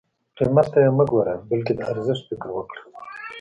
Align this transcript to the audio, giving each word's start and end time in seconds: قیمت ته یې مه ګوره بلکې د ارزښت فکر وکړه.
قیمت 0.37 0.67
ته 0.73 0.79
یې 0.83 0.89
مه 0.97 1.05
ګوره 1.11 1.33
بلکې 1.49 1.71
د 1.75 1.81
ارزښت 1.91 2.23
فکر 2.29 2.49
وکړه. 2.53 2.81